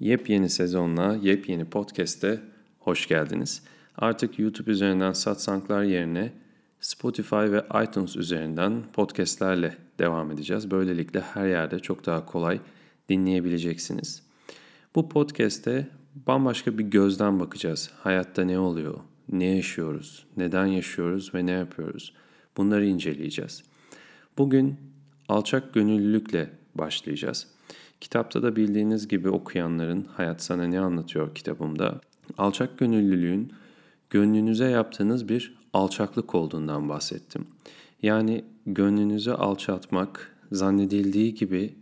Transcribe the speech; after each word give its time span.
Yepyeni 0.00 0.48
sezonla, 0.48 1.18
yepyeni 1.22 1.64
podcast'e 1.64 2.40
hoş 2.78 3.08
geldiniz. 3.08 3.62
Artık 3.96 4.38
YouTube 4.38 4.70
üzerinden 4.70 5.12
satsanklar 5.12 5.82
yerine 5.82 6.32
Spotify 6.80 7.36
ve 7.36 7.64
iTunes 7.84 8.16
üzerinden 8.16 8.82
podcast'lerle 8.92 9.76
devam 9.98 10.30
edeceğiz. 10.30 10.70
Böylelikle 10.70 11.20
her 11.20 11.48
yerde 11.48 11.78
çok 11.78 12.06
daha 12.06 12.26
kolay 12.26 12.60
dinleyebileceksiniz. 13.08 14.22
Bu 14.94 15.08
podcast'te 15.08 15.88
bambaşka 16.14 16.78
bir 16.78 16.84
gözden 16.84 17.40
bakacağız. 17.40 17.90
Hayatta 17.98 18.44
ne 18.44 18.58
oluyor? 18.58 19.00
Ne 19.28 19.44
yaşıyoruz? 19.44 20.26
Neden 20.36 20.66
yaşıyoruz 20.66 21.34
ve 21.34 21.46
ne 21.46 21.52
yapıyoruz? 21.52 22.12
Bunları 22.56 22.86
inceleyeceğiz. 22.86 23.62
Bugün 24.38 24.76
alçak 25.28 25.74
gönüllülükle 25.74 26.50
başlayacağız. 26.74 27.53
Kitapta 28.00 28.42
da 28.42 28.56
bildiğiniz 28.56 29.08
gibi 29.08 29.28
okuyanların 29.28 30.06
Hayat 30.16 30.42
Sana 30.42 30.64
Ne 30.64 30.80
Anlatıyor 30.80 31.34
kitabımda 31.34 32.00
alçak 32.38 32.78
gönüllülüğün 32.78 33.52
gönlünüze 34.10 34.64
yaptığınız 34.64 35.28
bir 35.28 35.58
alçaklık 35.72 36.34
olduğundan 36.34 36.88
bahsettim. 36.88 37.46
Yani 38.02 38.44
gönlünüzü 38.66 39.30
alçaltmak 39.30 40.36
zannedildiği 40.52 41.34
gibi 41.34 41.74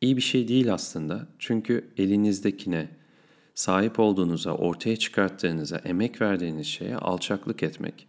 iyi 0.00 0.16
bir 0.16 0.22
şey 0.22 0.48
değil 0.48 0.74
aslında. 0.74 1.26
Çünkü 1.38 1.84
elinizdekine, 1.96 2.88
sahip 3.54 3.98
olduğunuza, 3.98 4.52
ortaya 4.52 4.96
çıkarttığınıza, 4.96 5.76
emek 5.76 6.20
verdiğiniz 6.20 6.66
şeye 6.66 6.96
alçaklık 6.96 7.62
etmek. 7.62 8.06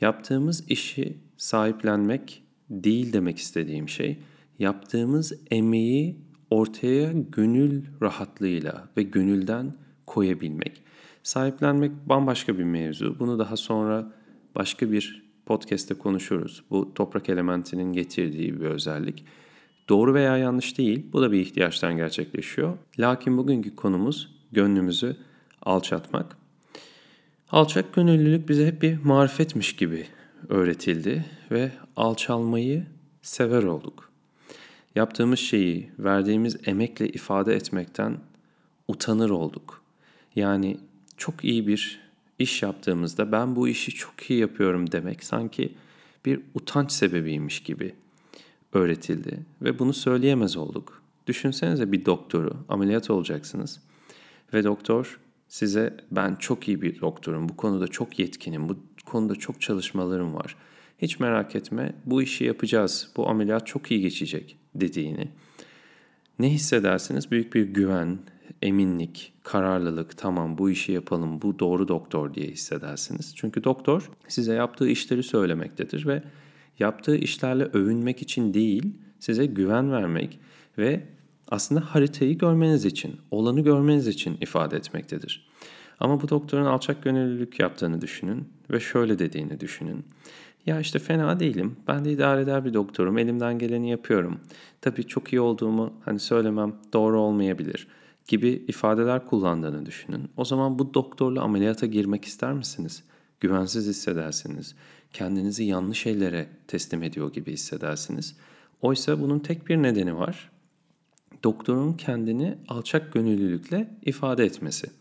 Yaptığımız 0.00 0.70
işi 0.70 1.18
sahiplenmek 1.36 2.42
değil 2.70 3.12
demek 3.12 3.38
istediğim 3.38 3.88
şey. 3.88 4.18
Yaptığımız 4.58 5.32
emeği 5.50 6.16
ortaya 6.50 7.12
gönül 7.12 7.82
rahatlığıyla 8.02 8.88
ve 8.96 9.02
gönülden 9.02 9.74
koyabilmek. 10.06 10.82
Sahiplenmek 11.22 11.92
bambaşka 12.08 12.58
bir 12.58 12.64
mevzu. 12.64 13.18
Bunu 13.18 13.38
daha 13.38 13.56
sonra 13.56 14.12
başka 14.54 14.92
bir 14.92 15.30
podcast'te 15.46 15.94
konuşuruz. 15.94 16.64
Bu 16.70 16.94
toprak 16.94 17.28
elementinin 17.28 17.92
getirdiği 17.92 18.60
bir 18.60 18.66
özellik. 18.66 19.24
Doğru 19.88 20.14
veya 20.14 20.36
yanlış 20.36 20.78
değil. 20.78 21.06
Bu 21.12 21.22
da 21.22 21.32
bir 21.32 21.40
ihtiyaçtan 21.40 21.96
gerçekleşiyor. 21.96 22.78
Lakin 22.98 23.38
bugünkü 23.38 23.76
konumuz 23.76 24.36
gönlümüzü 24.52 25.16
alçatmak. 25.62 26.36
Alçak 27.50 27.94
gönüllülük 27.94 28.48
bize 28.48 28.66
hep 28.66 28.82
bir 28.82 29.04
marifetmiş 29.04 29.76
gibi 29.76 30.06
öğretildi 30.48 31.24
ve 31.50 31.72
alçalmayı 31.96 32.86
sever 33.22 33.62
olduk. 33.62 34.09
Yaptığımız 34.94 35.38
şeyi 35.38 35.90
verdiğimiz 35.98 36.56
emekle 36.66 37.08
ifade 37.08 37.54
etmekten 37.54 38.18
utanır 38.88 39.30
olduk. 39.30 39.82
Yani 40.36 40.78
çok 41.16 41.44
iyi 41.44 41.66
bir 41.66 42.00
iş 42.38 42.62
yaptığımızda 42.62 43.32
ben 43.32 43.56
bu 43.56 43.68
işi 43.68 43.90
çok 43.90 44.30
iyi 44.30 44.40
yapıyorum 44.40 44.92
demek 44.92 45.24
sanki 45.24 45.74
bir 46.24 46.40
utanç 46.54 46.92
sebebiymiş 46.92 47.62
gibi 47.62 47.94
öğretildi 48.72 49.40
ve 49.62 49.78
bunu 49.78 49.92
söyleyemez 49.92 50.56
olduk. 50.56 51.02
Düşünsenize 51.26 51.92
bir 51.92 52.04
doktoru 52.04 52.56
ameliyat 52.68 53.10
olacaksınız 53.10 53.80
ve 54.54 54.64
doktor 54.64 55.20
size 55.48 55.96
ben 56.10 56.34
çok 56.34 56.68
iyi 56.68 56.82
bir 56.82 57.00
doktorum, 57.00 57.48
bu 57.48 57.56
konuda 57.56 57.88
çok 57.88 58.18
yetkinim, 58.18 58.68
bu 58.68 58.76
konuda 59.04 59.34
çok 59.34 59.60
çalışmalarım 59.60 60.34
var. 60.34 60.56
Hiç 61.02 61.20
merak 61.20 61.56
etme 61.56 61.92
bu 62.06 62.22
işi 62.22 62.44
yapacağız, 62.44 63.08
bu 63.16 63.28
ameliyat 63.28 63.66
çok 63.66 63.90
iyi 63.90 64.00
geçecek 64.00 64.56
dediğini. 64.74 65.28
Ne 66.38 66.50
hissedersiniz? 66.50 67.30
Büyük 67.30 67.54
bir 67.54 67.62
güven, 67.62 68.18
eminlik, 68.62 69.32
kararlılık, 69.42 70.18
tamam 70.18 70.58
bu 70.58 70.70
işi 70.70 70.92
yapalım, 70.92 71.42
bu 71.42 71.58
doğru 71.58 71.88
doktor 71.88 72.34
diye 72.34 72.46
hissedersiniz. 72.46 73.32
Çünkü 73.36 73.64
doktor 73.64 74.10
size 74.28 74.54
yaptığı 74.54 74.88
işleri 74.88 75.22
söylemektedir 75.22 76.06
ve 76.06 76.22
yaptığı 76.78 77.16
işlerle 77.16 77.64
övünmek 77.64 78.22
için 78.22 78.54
değil, 78.54 78.94
size 79.18 79.46
güven 79.46 79.92
vermek 79.92 80.38
ve 80.78 81.06
aslında 81.48 81.80
haritayı 81.80 82.38
görmeniz 82.38 82.84
için, 82.84 83.16
olanı 83.30 83.60
görmeniz 83.60 84.08
için 84.08 84.38
ifade 84.40 84.76
etmektedir. 84.76 85.49
Ama 86.00 86.22
bu 86.22 86.28
doktorun 86.28 86.64
alçak 86.64 87.02
gönüllülük 87.02 87.60
yaptığını 87.60 88.00
düşünün 88.00 88.48
ve 88.70 88.80
şöyle 88.80 89.18
dediğini 89.18 89.60
düşünün. 89.60 90.04
Ya 90.66 90.80
işte 90.80 90.98
fena 90.98 91.40
değilim. 91.40 91.76
Ben 91.88 92.04
de 92.04 92.12
idare 92.12 92.40
eder 92.40 92.64
bir 92.64 92.74
doktorum. 92.74 93.18
Elimden 93.18 93.58
geleni 93.58 93.90
yapıyorum. 93.90 94.40
Tabii 94.80 95.06
çok 95.06 95.32
iyi 95.32 95.40
olduğumu 95.40 95.92
hani 96.04 96.18
söylemem 96.18 96.74
doğru 96.92 97.20
olmayabilir 97.20 97.88
gibi 98.28 98.64
ifadeler 98.68 99.26
kullandığını 99.26 99.86
düşünün. 99.86 100.30
O 100.36 100.44
zaman 100.44 100.78
bu 100.78 100.94
doktorla 100.94 101.42
ameliyata 101.42 101.86
girmek 101.86 102.24
ister 102.24 102.52
misiniz? 102.52 103.02
Güvensiz 103.40 103.86
hissedersiniz. 103.86 104.74
Kendinizi 105.12 105.64
yanlış 105.64 105.98
şeylere 105.98 106.46
teslim 106.66 107.02
ediyor 107.02 107.32
gibi 107.32 107.52
hissedersiniz. 107.52 108.36
Oysa 108.82 109.20
bunun 109.20 109.38
tek 109.38 109.68
bir 109.68 109.76
nedeni 109.76 110.16
var. 110.16 110.50
Doktorun 111.44 111.92
kendini 111.92 112.58
alçak 112.68 113.12
gönüllülükle 113.12 113.90
ifade 114.02 114.44
etmesi. 114.44 114.99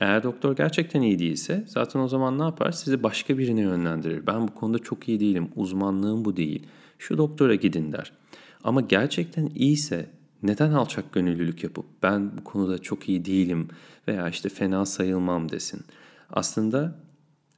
Eğer 0.00 0.22
doktor 0.22 0.56
gerçekten 0.56 1.02
iyi 1.02 1.18
değilse 1.18 1.64
zaten 1.66 2.00
o 2.00 2.08
zaman 2.08 2.38
ne 2.38 2.42
yapar? 2.42 2.72
Sizi 2.72 3.02
başka 3.02 3.38
birine 3.38 3.60
yönlendirir. 3.60 4.26
Ben 4.26 4.48
bu 4.48 4.54
konuda 4.54 4.78
çok 4.78 5.08
iyi 5.08 5.20
değilim, 5.20 5.48
uzmanlığım 5.56 6.24
bu 6.24 6.36
değil. 6.36 6.66
Şu 6.98 7.18
doktora 7.18 7.54
gidin 7.54 7.92
der. 7.92 8.12
Ama 8.64 8.80
gerçekten 8.80 9.50
iyiyse 9.54 10.10
neden 10.42 10.72
alçak 10.72 11.12
gönüllülük 11.12 11.64
yapıp 11.64 11.84
ben 12.02 12.38
bu 12.38 12.44
konuda 12.44 12.78
çok 12.78 13.08
iyi 13.08 13.24
değilim 13.24 13.68
veya 14.08 14.28
işte 14.28 14.48
fena 14.48 14.86
sayılmam 14.86 15.50
desin. 15.50 15.80
Aslında 16.30 16.98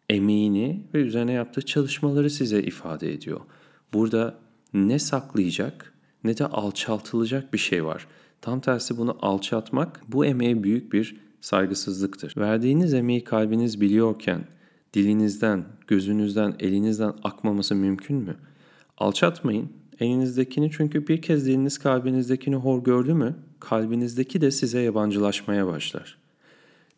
emeğini 0.08 0.82
ve 0.94 0.98
üzerine 0.98 1.32
yaptığı 1.32 1.62
çalışmaları 1.62 2.30
size 2.30 2.62
ifade 2.62 3.12
ediyor. 3.12 3.40
Burada 3.92 4.34
ne 4.74 4.98
saklayacak 4.98 5.92
ne 6.24 6.38
de 6.38 6.46
alçaltılacak 6.46 7.52
bir 7.52 7.58
şey 7.58 7.84
var. 7.84 8.06
Tam 8.40 8.60
tersi 8.60 8.98
bunu 8.98 9.18
alçaltmak 9.22 10.00
bu 10.08 10.26
emeğe 10.26 10.62
büyük 10.62 10.92
bir 10.92 11.16
saygısızlıktır. 11.46 12.34
Verdiğiniz 12.36 12.94
emeği 12.94 13.24
kalbiniz 13.24 13.80
biliyorken 13.80 14.44
dilinizden, 14.94 15.64
gözünüzden, 15.86 16.56
elinizden 16.60 17.14
akmaması 17.22 17.74
mümkün 17.74 18.16
mü? 18.16 18.36
Alçatmayın. 18.98 19.72
Elinizdekini 20.00 20.70
çünkü 20.70 21.08
bir 21.08 21.22
kez 21.22 21.46
diliniz 21.46 21.78
kalbinizdekini 21.78 22.56
hor 22.56 22.84
gördü 22.84 23.14
mü, 23.14 23.36
kalbinizdeki 23.60 24.40
de 24.40 24.50
size 24.50 24.80
yabancılaşmaya 24.80 25.66
başlar. 25.66 26.18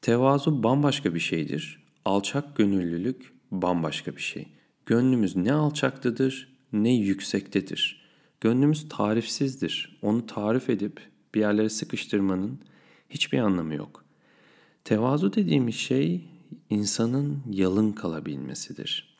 Tevazu 0.03 0.63
bambaşka 0.63 1.15
bir 1.15 1.21
şeydir. 1.21 1.83
Alçak 2.05 2.57
gönüllülük 2.57 3.33
bambaşka 3.51 4.17
bir 4.17 4.23
şey. 4.23 4.49
Gönlümüz 4.87 5.37
ne 5.37 5.53
alçaktadır 5.53 6.59
ne 6.73 6.95
yüksektedir. 6.95 8.09
Gönlümüz 8.41 8.89
tarifsizdir. 8.89 9.99
Onu 10.03 10.27
tarif 10.27 10.71
edip 10.71 11.01
bir 11.35 11.41
yerlere 11.41 11.69
sıkıştırmanın 11.69 12.59
hiçbir 13.11 13.39
anlamı 13.39 13.75
yok. 13.75 14.08
Tevazu 14.89 15.33
dediğimiz 15.33 15.75
şey 15.75 16.25
insanın 16.71 17.43
yalın 17.51 17.93
kalabilmesidir. 17.93 19.17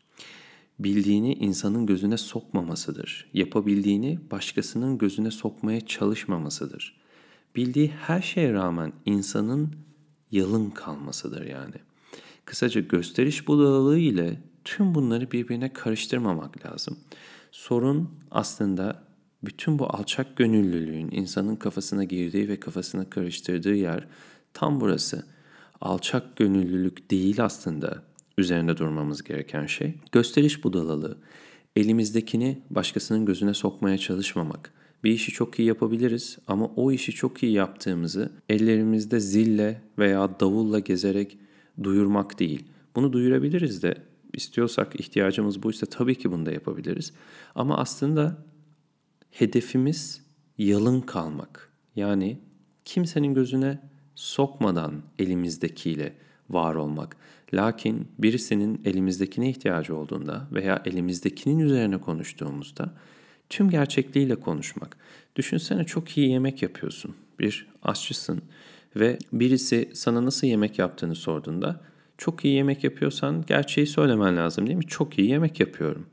Bildiğini 0.79 1.35
insanın 1.35 1.87
gözüne 1.87 2.17
sokmamasıdır. 2.17 3.31
Yapabildiğini 3.35 4.19
başkasının 4.31 4.99
gözüne 4.99 5.31
sokmaya 5.31 5.87
çalışmamasıdır. 5.87 6.97
Bildiği 7.57 7.89
her 7.89 8.23
şeye 8.23 8.53
rağmen 8.53 8.93
insanın 9.05 9.73
yalın 10.31 10.71
kalmasıdır 10.71 11.47
yani. 11.47 11.75
Kısaca 12.45 12.81
gösteriş 12.81 13.49
budalalığı 13.49 13.99
ile 13.99 14.43
tüm 14.65 14.95
bunları 14.95 15.33
birbirine 15.33 15.73
karıştırmamak 15.73 16.67
lazım. 16.67 16.99
Sorun 17.51 18.11
aslında 18.31 19.03
bütün 19.43 19.79
bu 19.79 19.87
alçak 19.87 20.37
gönüllülüğün 20.37 21.11
insanın 21.11 21.57
kafasına 21.57 22.05
girdiği 22.05 22.49
ve 22.49 22.61
kafasına 22.61 23.11
karıştırdığı 23.11 23.75
yer 23.75 24.09
tam 24.53 24.81
burası 24.81 25.38
alçak 25.81 26.37
gönüllülük 26.37 27.11
değil 27.11 27.45
aslında 27.45 28.03
üzerinde 28.39 28.77
durmamız 28.77 29.23
gereken 29.23 29.67
şey. 29.67 29.95
Gösteriş 30.13 30.65
budalalığı, 30.65 31.19
elimizdekini 31.77 32.63
başkasının 32.71 33.27
gözüne 33.27 33.55
sokmaya 33.55 33.99
çalışmamak. 33.99 34.73
Bir 35.05 35.11
işi 35.11 35.33
çok 35.33 35.59
iyi 35.59 35.69
yapabiliriz 35.69 36.39
ama 36.47 36.67
o 36.67 36.93
işi 36.93 37.13
çok 37.13 37.43
iyi 37.43 37.53
yaptığımızı 37.53 38.33
ellerimizde 38.49 39.21
zille 39.21 39.83
veya 39.99 40.41
davulla 40.41 40.79
gezerek 40.79 41.39
duyurmak 41.83 42.39
değil. 42.39 42.65
Bunu 42.97 43.13
duyurabiliriz 43.13 43.83
de 43.83 43.95
istiyorsak 44.33 45.01
ihtiyacımız 45.01 45.63
buysa 45.63 45.87
tabii 45.87 46.15
ki 46.15 46.33
bunu 46.33 46.47
da 46.47 46.53
yapabiliriz. 46.53 47.13
Ama 47.55 47.79
aslında 47.79 48.45
hedefimiz 49.31 50.23
yalın 50.59 51.01
kalmak. 51.01 51.73
Yani 51.97 52.39
kimsenin 52.85 53.35
gözüne 53.35 53.79
sokmadan 54.19 55.03
elimizdekiyle 55.19 56.13
var 56.51 56.75
olmak. 56.75 57.17
Lakin 57.55 58.09
birisinin 58.19 58.81
elimizdekine 58.85 59.51
ihtiyacı 59.51 59.97
olduğunda 59.97 60.47
veya 60.53 60.83
elimizdekinin 60.85 61.59
üzerine 61.59 61.99
konuştuğumuzda 61.99 62.93
tüm 63.49 63.71
gerçekliğiyle 63.71 64.35
konuşmak. 64.35 64.97
Düşünsene 65.37 65.85
çok 65.85 66.19
iyi 66.19 66.31
yemek 66.31 66.63
yapıyorsun. 66.63 67.15
Bir 67.39 67.67
aşçısın 67.83 68.43
Ve 68.97 69.19
birisi 69.33 69.91
sana 69.95 70.25
nasıl 70.25 70.47
yemek 70.47 70.79
yaptığını 70.79 71.15
sorduğunda 71.15 71.81
çok 72.19 72.45
iyi 72.45 72.55
yemek 72.55 72.85
yapıyorsan 72.85 73.45
gerçeği 73.47 73.87
söylemen 73.87 74.37
lazım 74.37 74.67
değil 74.67 74.79
mi? 74.79 74.87
Çok 74.87 75.19
iyi 75.19 75.31
yemek 75.31 75.61
yapıyorum. 75.61 76.07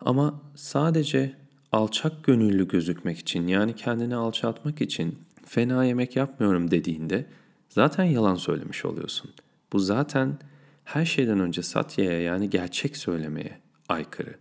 Ama 0.00 0.40
sadece 0.54 1.34
alçak 1.72 2.24
gönüllü 2.24 2.68
gözükmek 2.68 3.18
için 3.18 3.46
yani 3.46 3.76
kendini 3.76 4.16
alçaltmak 4.16 4.80
için 4.80 5.18
fena 5.46 5.84
yemek 5.84 6.16
yapmıyorum 6.16 6.70
dediğinde 6.70 7.26
zaten 7.68 8.04
yalan 8.04 8.34
söylemiş 8.34 8.84
oluyorsun. 8.84 9.30
Bu 9.72 9.78
zaten 9.78 10.38
her 10.84 11.04
şeyden 11.04 11.40
önce 11.40 11.62
satyaya 11.62 12.20
yani 12.20 12.50
gerçek 12.50 12.96
söylemeye 12.96 13.58
aykırı. 13.88 14.34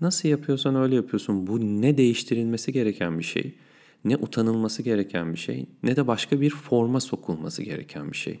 Nasıl 0.00 0.28
yapıyorsan 0.28 0.74
öyle 0.74 0.94
yapıyorsun. 0.94 1.46
Bu 1.46 1.60
ne 1.60 1.96
değiştirilmesi 1.96 2.72
gereken 2.72 3.18
bir 3.18 3.24
şey, 3.24 3.54
ne 4.04 4.16
utanılması 4.16 4.82
gereken 4.82 5.32
bir 5.32 5.38
şey, 5.38 5.66
ne 5.82 5.96
de 5.96 6.06
başka 6.06 6.40
bir 6.40 6.50
forma 6.50 7.00
sokulması 7.00 7.62
gereken 7.62 8.12
bir 8.12 8.16
şey. 8.16 8.40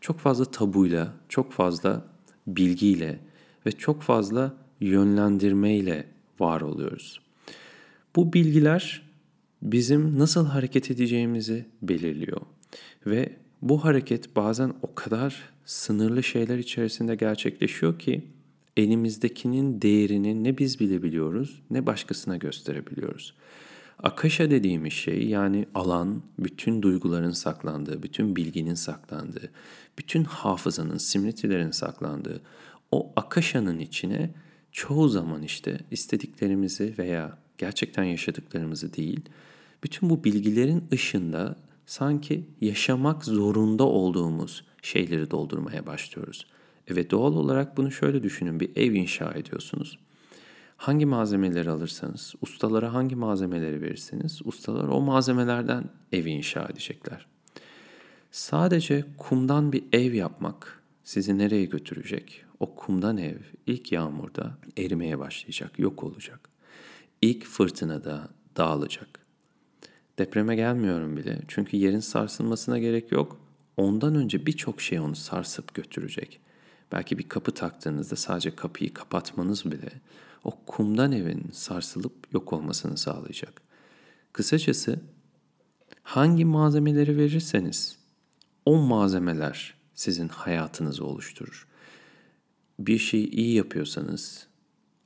Çok 0.00 0.18
fazla 0.18 0.44
tabuyla, 0.44 1.14
çok 1.28 1.52
fazla 1.52 2.06
bilgiyle 2.46 3.18
ve 3.66 3.72
çok 3.72 4.02
fazla 4.02 4.54
yönlendirmeyle 4.80 6.06
var 6.40 6.60
oluyoruz. 6.60 7.20
Bu 8.16 8.32
bilgiler 8.32 9.02
bizim 9.64 10.18
nasıl 10.18 10.46
hareket 10.46 10.90
edeceğimizi 10.90 11.66
belirliyor. 11.82 12.40
Ve 13.06 13.36
bu 13.62 13.84
hareket 13.84 14.36
bazen 14.36 14.74
o 14.82 14.94
kadar 14.94 15.52
sınırlı 15.64 16.22
şeyler 16.22 16.58
içerisinde 16.58 17.14
gerçekleşiyor 17.14 17.98
ki 17.98 18.24
elimizdekinin 18.76 19.82
değerini 19.82 20.44
ne 20.44 20.58
biz 20.58 20.80
bilebiliyoruz 20.80 21.62
ne 21.70 21.86
başkasına 21.86 22.36
gösterebiliyoruz. 22.36 23.34
Akasha 24.02 24.50
dediğimiz 24.50 24.92
şey 24.92 25.28
yani 25.28 25.66
alan, 25.74 26.22
bütün 26.38 26.82
duyguların 26.82 27.30
saklandığı, 27.30 28.02
bütün 28.02 28.36
bilginin 28.36 28.74
saklandığı, 28.74 29.50
bütün 29.98 30.24
hafızanın, 30.24 30.98
simritilerin 30.98 31.70
saklandığı 31.70 32.40
o 32.90 33.12
akasha'nın 33.16 33.78
içine 33.78 34.30
çoğu 34.72 35.08
zaman 35.08 35.42
işte 35.42 35.78
istediklerimizi 35.90 36.94
veya 36.98 37.38
gerçekten 37.58 38.04
yaşadıklarımızı 38.04 38.94
değil, 38.94 39.20
bütün 39.84 40.10
bu 40.10 40.24
bilgilerin 40.24 40.84
ışığında 40.92 41.56
sanki 41.86 42.44
yaşamak 42.60 43.24
zorunda 43.24 43.84
olduğumuz 43.84 44.64
şeyleri 44.82 45.30
doldurmaya 45.30 45.86
başlıyoruz. 45.86 46.46
Evet 46.88 47.10
doğal 47.10 47.32
olarak 47.32 47.76
bunu 47.76 47.92
şöyle 47.92 48.22
düşünün 48.22 48.60
bir 48.60 48.76
ev 48.76 48.92
inşa 48.92 49.32
ediyorsunuz. 49.32 49.98
Hangi 50.76 51.06
malzemeleri 51.06 51.70
alırsanız, 51.70 52.34
ustalara 52.40 52.94
hangi 52.94 53.16
malzemeleri 53.16 53.82
verirseniz 53.82 54.40
ustalar 54.44 54.88
o 54.88 55.00
malzemelerden 55.00 55.84
evi 56.12 56.30
inşa 56.30 56.64
edecekler. 56.64 57.26
Sadece 58.30 59.04
kumdan 59.18 59.72
bir 59.72 59.84
ev 59.92 60.12
yapmak 60.12 60.82
sizi 61.04 61.38
nereye 61.38 61.64
götürecek? 61.64 62.44
O 62.60 62.74
kumdan 62.74 63.16
ev 63.16 63.38
ilk 63.66 63.92
yağmurda 63.92 64.58
erimeye 64.78 65.18
başlayacak, 65.18 65.78
yok 65.78 66.04
olacak. 66.04 66.48
İlk 67.22 67.44
fırtınada 67.44 68.28
dağılacak. 68.56 69.23
Depreme 70.18 70.56
gelmiyorum 70.56 71.16
bile 71.16 71.38
çünkü 71.48 71.76
yerin 71.76 72.00
sarsılmasına 72.00 72.78
gerek 72.78 73.12
yok. 73.12 73.40
Ondan 73.76 74.14
önce 74.14 74.46
birçok 74.46 74.80
şey 74.80 75.00
onu 75.00 75.16
sarsıp 75.16 75.74
götürecek. 75.74 76.40
Belki 76.92 77.18
bir 77.18 77.28
kapı 77.28 77.52
taktığınızda 77.52 78.16
sadece 78.16 78.56
kapıyı 78.56 78.94
kapatmanız 78.94 79.64
bile 79.64 79.92
o 80.44 80.50
kumdan 80.66 81.12
evin 81.12 81.50
sarsılıp 81.52 82.12
yok 82.32 82.52
olmasını 82.52 82.96
sağlayacak. 82.96 83.62
Kısacası 84.32 85.00
hangi 86.02 86.44
malzemeleri 86.44 87.16
verirseniz 87.16 87.96
o 88.66 88.76
malzemeler 88.76 89.74
sizin 89.94 90.28
hayatınızı 90.28 91.04
oluşturur. 91.04 91.66
Bir 92.78 92.98
şeyi 92.98 93.30
iyi 93.30 93.54
yapıyorsanız 93.54 94.46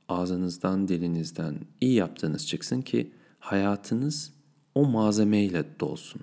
ağzınızdan, 0.09 0.87
dilinizden 0.87 1.59
iyi 1.81 1.93
yaptığınız 1.93 2.47
çıksın 2.47 2.81
ki 2.81 3.11
hayatınız 3.39 4.33
o 4.79 4.85
malzemeyle 4.85 5.65
dolsun. 5.79 6.21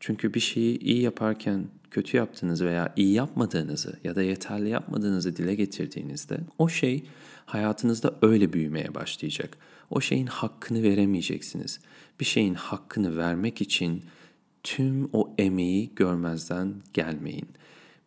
Çünkü 0.00 0.34
bir 0.34 0.40
şeyi 0.40 0.78
iyi 0.78 1.02
yaparken 1.02 1.64
kötü 1.90 2.16
yaptığınızı 2.16 2.66
veya 2.66 2.92
iyi 2.96 3.12
yapmadığınızı 3.12 3.98
ya 4.04 4.16
da 4.16 4.22
yeterli 4.22 4.68
yapmadığınızı 4.68 5.36
dile 5.36 5.54
getirdiğinizde 5.54 6.40
o 6.58 6.68
şey 6.68 7.04
hayatınızda 7.46 8.14
öyle 8.22 8.52
büyümeye 8.52 8.94
başlayacak. 8.94 9.58
O 9.90 10.00
şeyin 10.00 10.26
hakkını 10.26 10.82
veremeyeceksiniz. 10.82 11.80
Bir 12.20 12.24
şeyin 12.24 12.54
hakkını 12.54 13.16
vermek 13.16 13.60
için 13.60 14.02
tüm 14.62 15.08
o 15.12 15.34
emeği 15.38 15.90
görmezden 15.96 16.74
gelmeyin. 16.94 17.48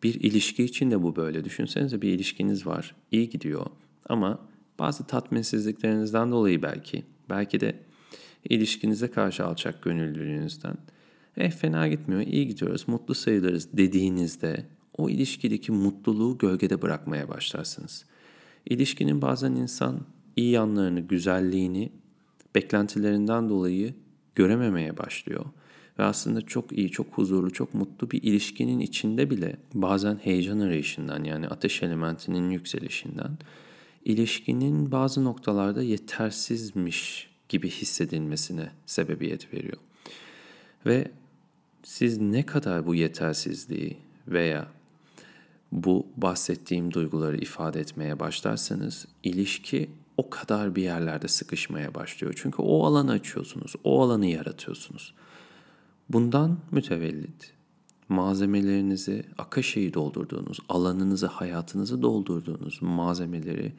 Bir 0.02 0.14
ilişki 0.14 0.64
için 0.64 0.90
de 0.90 1.02
bu 1.02 1.16
böyle. 1.16 1.44
Düşünsenize 1.44 2.02
bir 2.02 2.12
ilişkiniz 2.12 2.66
var. 2.66 2.94
iyi 3.10 3.30
gidiyor 3.30 3.66
ama 4.08 4.38
bazı 4.78 5.06
tatminsizliklerinizden 5.06 6.32
dolayı 6.32 6.62
belki, 6.62 7.04
belki 7.30 7.60
de 7.60 7.76
ilişkinize 8.48 9.10
karşı 9.10 9.44
alçak 9.44 9.82
gönüllülüğünüzden 9.82 10.76
eh 11.36 11.50
fena 11.50 11.88
gitmiyor, 11.88 12.22
iyi 12.22 12.48
gidiyoruz, 12.48 12.88
mutlu 12.88 13.14
sayılırız 13.14 13.68
dediğinizde 13.72 14.66
o 14.98 15.10
ilişkideki 15.10 15.72
mutluluğu 15.72 16.38
gölgede 16.38 16.82
bırakmaya 16.82 17.28
başlarsınız. 17.28 18.04
İlişkinin 18.66 19.22
bazen 19.22 19.52
insan 19.52 20.00
iyi 20.36 20.50
yanlarını, 20.50 21.00
güzelliğini 21.00 21.92
beklentilerinden 22.54 23.48
dolayı 23.48 23.94
görememeye 24.34 24.98
başlıyor. 24.98 25.44
Ve 25.98 26.02
aslında 26.02 26.40
çok 26.40 26.78
iyi, 26.78 26.90
çok 26.90 27.06
huzurlu, 27.06 27.50
çok 27.50 27.74
mutlu 27.74 28.10
bir 28.10 28.22
ilişkinin 28.22 28.80
içinde 28.80 29.30
bile 29.30 29.56
bazen 29.74 30.16
heyecan 30.16 30.60
arayışından 30.60 31.24
yani 31.24 31.48
ateş 31.48 31.82
elementinin 31.82 32.50
yükselişinden 32.50 33.38
ilişkinin 34.04 34.92
bazı 34.92 35.24
noktalarda 35.24 35.82
yetersizmiş 35.82 37.33
gibi 37.54 37.70
hissedilmesine 37.70 38.70
sebebiyet 38.86 39.54
veriyor. 39.54 39.76
Ve 40.86 41.10
siz 41.82 42.18
ne 42.18 42.46
kadar 42.46 42.86
bu 42.86 42.94
yetersizliği 42.94 43.96
veya 44.28 44.68
bu 45.72 46.06
bahsettiğim 46.16 46.92
duyguları 46.92 47.36
ifade 47.36 47.80
etmeye 47.80 48.20
başlarsanız 48.20 49.06
ilişki 49.22 49.90
o 50.16 50.30
kadar 50.30 50.76
bir 50.76 50.82
yerlerde 50.82 51.28
sıkışmaya 51.28 51.94
başlıyor. 51.94 52.34
Çünkü 52.36 52.62
o 52.62 52.84
alanı 52.86 53.12
açıyorsunuz, 53.12 53.74
o 53.84 54.02
alanı 54.02 54.26
yaratıyorsunuz. 54.26 55.14
Bundan 56.08 56.58
mütevellit 56.70 57.52
malzemelerinizi, 58.08 59.24
akaşeyi 59.38 59.94
doldurduğunuz, 59.94 60.58
alanınızı, 60.68 61.26
hayatınızı 61.26 62.02
doldurduğunuz 62.02 62.82
malzemeleri 62.82 63.72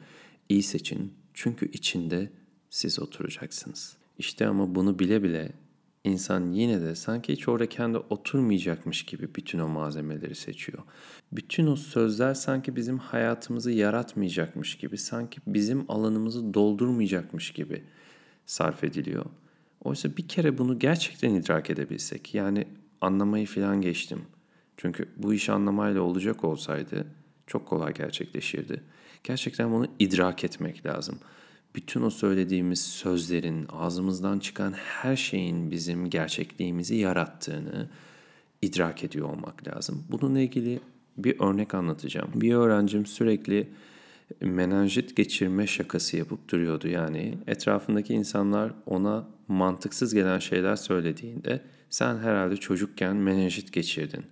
iyi 0.48 0.62
seçin. 0.62 1.12
Çünkü 1.34 1.70
içinde 1.72 2.30
siz 2.70 3.00
oturacaksınız. 3.00 3.96
İşte 4.18 4.46
ama 4.46 4.74
bunu 4.74 4.98
bile 4.98 5.22
bile 5.22 5.52
insan 6.04 6.52
yine 6.52 6.80
de 6.80 6.94
sanki 6.94 7.32
hiç 7.32 7.48
orada 7.48 7.68
kendi 7.68 7.98
oturmayacakmış 7.98 9.02
gibi 9.02 9.34
bütün 9.34 9.58
o 9.58 9.68
malzemeleri 9.68 10.34
seçiyor. 10.34 10.82
Bütün 11.32 11.66
o 11.66 11.76
sözler 11.76 12.34
sanki 12.34 12.76
bizim 12.76 12.98
hayatımızı 12.98 13.70
yaratmayacakmış 13.70 14.76
gibi, 14.76 14.98
sanki 14.98 15.40
bizim 15.46 15.84
alanımızı 15.88 16.54
doldurmayacakmış 16.54 17.50
gibi 17.50 17.84
sarf 18.46 18.84
ediliyor. 18.84 19.24
Oysa 19.84 20.16
bir 20.16 20.28
kere 20.28 20.58
bunu 20.58 20.78
gerçekten 20.78 21.34
idrak 21.34 21.70
edebilsek, 21.70 22.34
yani 22.34 22.68
anlamayı 23.00 23.46
falan 23.46 23.80
geçtim. 23.80 24.22
Çünkü 24.76 25.08
bu 25.16 25.34
iş 25.34 25.48
anlamayla 25.48 26.00
olacak 26.00 26.44
olsaydı 26.44 27.06
çok 27.46 27.66
kolay 27.66 27.94
gerçekleşirdi. 27.94 28.82
Gerçekten 29.24 29.72
bunu 29.72 29.86
idrak 29.98 30.44
etmek 30.44 30.86
lazım 30.86 31.18
bütün 31.76 32.02
o 32.02 32.10
söylediğimiz 32.10 32.82
sözlerin, 32.82 33.66
ağzımızdan 33.72 34.38
çıkan 34.38 34.72
her 34.72 35.16
şeyin 35.16 35.70
bizim 35.70 36.10
gerçekliğimizi 36.10 36.96
yarattığını 36.96 37.88
idrak 38.62 39.04
ediyor 39.04 39.28
olmak 39.28 39.68
lazım. 39.68 40.04
Bununla 40.10 40.40
ilgili 40.40 40.80
bir 41.16 41.40
örnek 41.40 41.74
anlatacağım. 41.74 42.30
Bir 42.34 42.54
öğrencim 42.54 43.06
sürekli 43.06 43.68
menenjit 44.40 45.16
geçirme 45.16 45.66
şakası 45.66 46.16
yapıp 46.16 46.48
duruyordu. 46.48 46.88
Yani 46.88 47.38
etrafındaki 47.46 48.14
insanlar 48.14 48.72
ona 48.86 49.28
mantıksız 49.48 50.14
gelen 50.14 50.38
şeyler 50.38 50.76
söylediğinde 50.76 51.60
sen 51.90 52.18
herhalde 52.18 52.56
çocukken 52.56 53.16
menenjit 53.16 53.72
geçirdin 53.72 54.24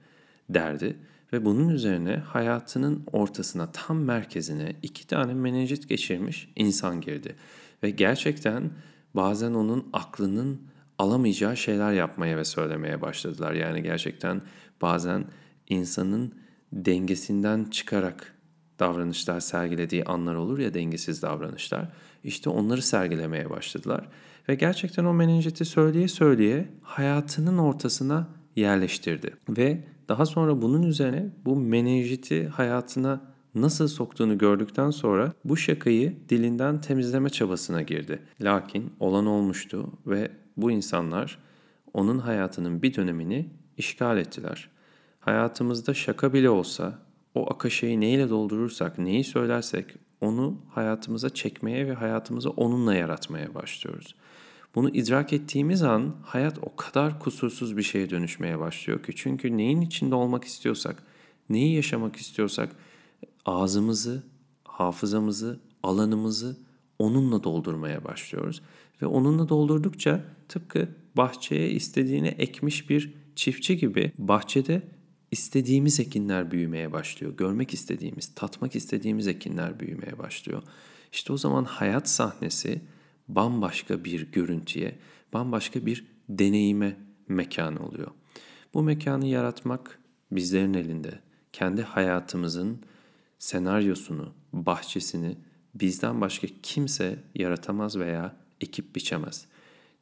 derdi. 0.49 0.97
Ve 1.35 1.45
bunun 1.45 1.69
üzerine 1.69 2.17
hayatının 2.17 3.05
ortasına, 3.12 3.73
tam 3.73 3.99
merkezine 3.99 4.76
iki 4.83 5.07
tane 5.07 5.35
menenjit 5.35 5.88
geçirmiş 5.88 6.49
insan 6.57 7.00
girdi. 7.00 7.37
Ve 7.83 7.91
gerçekten 7.91 8.71
bazen 9.14 9.55
onun 9.55 9.88
aklının 9.93 10.61
alamayacağı 10.99 11.57
şeyler 11.57 11.93
yapmaya 11.93 12.37
ve 12.37 12.45
söylemeye 12.45 13.03
başladılar. 13.03 13.53
Yani 13.53 13.83
gerçekten 13.83 14.43
bazen 14.83 15.25
insanın 15.69 16.35
dengesinden 16.73 17.64
çıkarak 17.64 18.35
davranışlar 18.79 19.41
sergilediği 19.41 20.05
anlar 20.05 20.35
olur 20.35 20.59
ya 20.59 20.75
dengesiz 20.75 21.23
davranışlar. 21.23 21.93
İşte 22.25 22.50
onları 22.50 22.83
sergilemeye 22.83 23.50
başladılar. 23.50 24.09
Ve 24.49 24.55
gerçekten 24.55 25.05
o 25.05 25.14
menenjiti 25.14 25.64
söyleye 25.64 26.09
söyleye 26.09 26.69
hayatının 26.83 27.59
ortasına 27.59 28.29
yerleştirdi. 28.56 29.37
Ve 29.49 29.84
daha 30.08 30.26
sonra 30.26 30.62
bunun 30.62 30.82
üzerine 30.82 31.30
bu 31.44 31.56
menenjiti 31.56 32.49
hayatına 32.49 33.20
nasıl 33.54 33.88
soktuğunu 33.88 34.38
gördükten 34.38 34.90
sonra 34.90 35.32
bu 35.44 35.56
şakayı 35.56 36.16
dilinden 36.28 36.80
temizleme 36.80 37.30
çabasına 37.30 37.82
girdi. 37.82 38.23
Lakin 38.40 38.92
olan 39.00 39.26
olmuştu 39.26 39.90
ve 40.06 40.30
bu 40.56 40.70
insanlar 40.70 41.38
onun 41.92 42.18
hayatının 42.18 42.82
bir 42.82 42.94
dönemini 42.94 43.50
işgal 43.76 44.18
ettiler. 44.18 44.68
Hayatımızda 45.20 45.94
şaka 45.94 46.32
bile 46.32 46.50
olsa 46.50 46.99
o 47.34 47.52
akaşeyi 47.52 48.00
neyle 48.00 48.30
doldurursak, 48.30 48.99
neyi 48.99 49.25
söylersek 49.25 49.94
onu 50.20 50.58
hayatımıza 50.70 51.30
çekmeye 51.30 51.87
ve 51.87 51.94
hayatımızı 51.94 52.50
onunla 52.50 52.94
yaratmaya 52.94 53.54
başlıyoruz. 53.54 54.14
Bunu 54.75 54.90
idrak 54.90 55.33
ettiğimiz 55.33 55.83
an 55.83 56.14
hayat 56.23 56.59
o 56.62 56.76
kadar 56.76 57.21
kusursuz 57.21 57.76
bir 57.76 57.83
şeye 57.83 58.11
dönüşmeye 58.11 58.59
başlıyor 58.59 59.02
ki. 59.02 59.12
Çünkü 59.16 59.57
neyin 59.57 59.81
içinde 59.81 60.14
olmak 60.14 60.45
istiyorsak, 60.45 61.02
neyi 61.49 61.75
yaşamak 61.75 62.16
istiyorsak 62.16 62.76
ağzımızı, 63.45 64.23
hafızamızı, 64.64 65.61
alanımızı 65.83 66.57
onunla 66.99 67.45
doldurmaya 67.45 68.04
başlıyoruz. 68.04 68.62
Ve 69.02 69.07
onunla 69.07 69.49
doldurdukça 69.49 70.25
tıpkı 70.49 70.88
bahçeye 71.16 71.71
istediğini 71.71 72.28
ekmiş 72.28 72.90
bir 72.90 73.14
çiftçi 73.37 73.76
gibi 73.76 74.12
bahçede 74.19 74.83
istediğimiz 75.31 76.00
ekinler 76.00 76.50
büyümeye 76.50 76.93
başlıyor. 76.93 77.37
Görmek 77.37 77.75
istediğimiz, 77.75 78.35
tatmak 78.35 78.76
istediğimiz 78.76 79.26
ekinler 79.28 79.81
büyümeye 79.81 80.19
başlıyor. 80.19 80.62
İşte 81.12 81.33
o 81.33 81.37
zaman 81.37 81.64
hayat 81.64 82.09
sahnesi 82.09 82.81
bambaşka 83.28 84.04
bir 84.04 84.33
görüntüye, 84.33 84.99
bambaşka 85.33 85.87
bir 85.87 86.07
deneyime 86.28 86.97
mekan 87.28 87.83
oluyor. 87.83 88.11
Bu 88.75 88.83
mekanı 88.83 89.26
yaratmak 89.26 89.99
bizlerin 90.33 90.75
elinde. 90.75 91.19
Kendi 91.52 91.83
hayatımızın 91.83 92.78
senaryosunu, 93.38 94.33
bahçesini 94.52 95.37
bizden 95.75 96.21
başka 96.21 96.47
kimse 96.62 97.19
yaratamaz 97.35 97.99
veya 97.99 98.37
ekip 98.61 98.97
biçemez. 98.97 99.47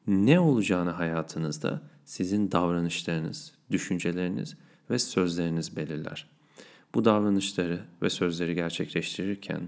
Ne 0.07 0.39
olacağını 0.39 0.89
hayatınızda 0.89 1.81
sizin 2.05 2.51
davranışlarınız, 2.51 3.51
düşünceleriniz 3.71 4.57
ve 4.89 4.99
sözleriniz 4.99 5.75
belirler. 5.75 6.27
Bu 6.95 7.05
davranışları 7.05 7.81
ve 8.01 8.09
sözleri 8.09 8.55
gerçekleştirirken 8.55 9.61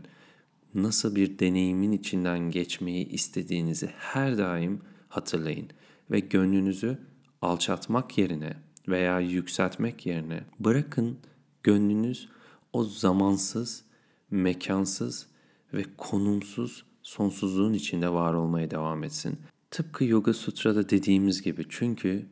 nasıl 0.76 1.16
bir 1.16 1.40
deneyimin 1.40 1.92
içinden 1.92 2.52
geçmeyi 2.52 3.10
istediğinizi 3.10 3.88
her 3.98 4.38
daim 4.38 4.82
hatırlayın 5.10 5.68
ve 6.12 6.20
gönlünüzü 6.20 7.00
alçaltmak 7.42 8.18
yerine 8.18 8.58
veya 8.88 9.20
yükseltmek 9.20 10.06
yerine 10.06 10.44
bırakın 10.60 11.18
gönlünüz 11.64 12.30
o 12.74 12.84
zamansız, 12.84 13.84
mekansız 14.32 15.28
ve 15.74 15.86
konumsuz 15.98 16.86
sonsuzluğun 17.04 17.74
içinde 17.74 18.10
var 18.10 18.34
olmaya 18.34 18.72
devam 18.72 19.04
etsin. 19.04 19.40
Tıpkı 19.72 20.06
Yoga 20.06 20.34
Sutra'da 20.34 20.90
dediğimiz 20.90 21.42
gibi 21.42 21.66
çünkü 21.70 22.26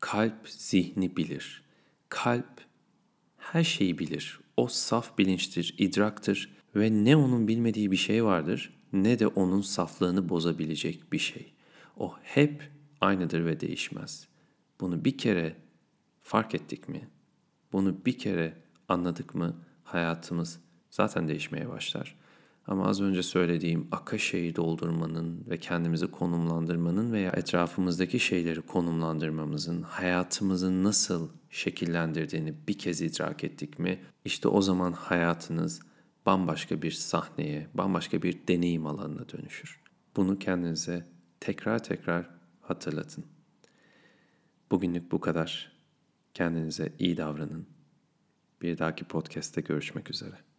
kalp 0.00 0.48
zihni 0.48 1.16
bilir. 1.16 1.62
Kalp 2.08 2.60
her 3.36 3.64
şeyi 3.64 3.98
bilir. 3.98 4.40
O 4.56 4.66
saf 4.66 5.18
bilinçtir, 5.18 5.74
idraktır 5.78 6.61
ve 6.76 7.04
ne 7.04 7.16
onun 7.16 7.48
bilmediği 7.48 7.90
bir 7.90 7.96
şey 7.96 8.24
vardır 8.24 8.82
ne 8.92 9.18
de 9.18 9.26
onun 9.26 9.60
saflığını 9.60 10.28
bozabilecek 10.28 11.12
bir 11.12 11.18
şey. 11.18 11.52
O 11.96 12.14
hep 12.22 12.70
aynıdır 13.00 13.44
ve 13.44 13.60
değişmez. 13.60 14.28
Bunu 14.80 15.04
bir 15.04 15.18
kere 15.18 15.56
fark 16.20 16.54
ettik 16.54 16.88
mi? 16.88 17.08
Bunu 17.72 18.04
bir 18.06 18.18
kere 18.18 18.54
anladık 18.88 19.34
mı 19.34 19.56
hayatımız 19.84 20.60
zaten 20.90 21.28
değişmeye 21.28 21.68
başlar. 21.68 22.16
Ama 22.66 22.86
az 22.86 23.00
önce 23.00 23.22
söylediğim 23.22 23.88
akaşeyi 23.92 24.56
doldurmanın 24.56 25.44
ve 25.50 25.58
kendimizi 25.58 26.06
konumlandırmanın 26.06 27.12
veya 27.12 27.32
etrafımızdaki 27.32 28.20
şeyleri 28.20 28.60
konumlandırmamızın 28.60 29.82
hayatımızı 29.82 30.84
nasıl 30.84 31.28
şekillendirdiğini 31.50 32.54
bir 32.68 32.78
kez 32.78 33.02
idrak 33.02 33.44
ettik 33.44 33.78
mi? 33.78 34.00
İşte 34.24 34.48
o 34.48 34.62
zaman 34.62 34.92
hayatınız 34.92 35.80
bambaşka 36.26 36.82
bir 36.82 36.90
sahneye, 36.90 37.68
bambaşka 37.74 38.22
bir 38.22 38.46
deneyim 38.48 38.86
alanına 38.86 39.28
dönüşür. 39.28 39.80
Bunu 40.16 40.38
kendinize 40.38 41.06
tekrar 41.40 41.82
tekrar 41.82 42.30
hatırlatın. 42.60 43.24
Bugünlük 44.70 45.12
bu 45.12 45.20
kadar. 45.20 45.72
Kendinize 46.34 46.92
iyi 46.98 47.16
davranın. 47.16 47.66
Bir 48.62 48.78
dahaki 48.78 49.04
podcast'te 49.04 49.60
görüşmek 49.60 50.10
üzere. 50.10 50.51